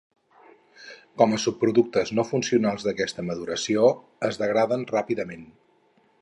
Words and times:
Com 1.21 1.35
a 1.35 1.39
subproductes 1.43 2.13
no 2.19 2.25
funcionals 2.29 2.87
d'aquesta 2.87 3.27
maduració, 3.27 3.93
es 4.31 4.41
degraden 4.45 4.89
ràpidament. 4.95 5.47